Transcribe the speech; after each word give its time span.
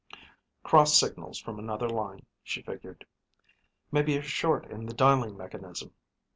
Crossed 0.63 0.97
signals 0.99 1.37
from 1.37 1.59
another 1.59 1.87
line, 1.87 2.25
she 2.41 2.63
figured. 2.63 3.05
Maybe 3.91 4.17
a 4.17 4.23
short 4.23 4.65
in 4.65 4.87
the 4.87 4.95
dialing 4.95 5.37
mechanism. 5.37 5.93